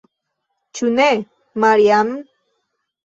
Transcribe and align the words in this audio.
Ĉu 0.79 0.89
ne, 0.95 1.05
Maria-Ann? 1.65 2.13